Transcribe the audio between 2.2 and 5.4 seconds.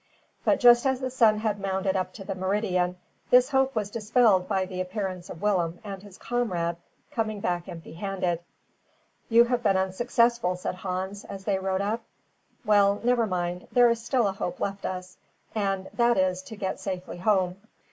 the meridian, this hope was dispelled by the appearance